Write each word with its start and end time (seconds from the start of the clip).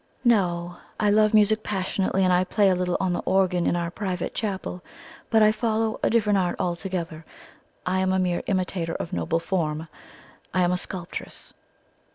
"No. 0.25 0.77
I 0.99 1.11
love 1.11 1.31
music 1.31 1.61
passionately, 1.61 2.23
and 2.23 2.33
I 2.33 2.43
play 2.43 2.69
a 2.69 2.75
little 2.75 2.97
on 2.99 3.13
the 3.13 3.19
organ 3.19 3.67
in 3.67 3.75
our 3.75 3.91
private 3.91 4.33
chapel; 4.33 4.81
but 5.29 5.43
I 5.43 5.51
follow 5.51 5.99
a 6.01 6.09
different 6.09 6.39
art 6.39 6.55
altogether. 6.59 7.23
I 7.85 7.99
am 7.99 8.11
a 8.11 8.17
mere 8.17 8.41
imitator 8.47 8.95
of 8.95 9.13
noble 9.13 9.39
form 9.39 9.87
I 10.55 10.63
am 10.63 10.71
a 10.71 10.77
sculptress." 10.79 11.53